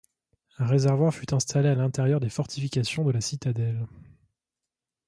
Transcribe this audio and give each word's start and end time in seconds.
Un 0.57 0.65
réservoir 0.65 1.13
fut 1.13 1.31
installé 1.31 1.69
à 1.69 1.75
l'intérieur 1.75 2.19
des 2.19 2.31
fortifications 2.31 3.03
de 3.05 3.11
la 3.11 3.21
Citadelle. 3.21 3.85